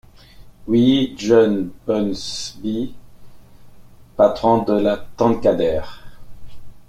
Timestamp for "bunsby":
1.85-2.95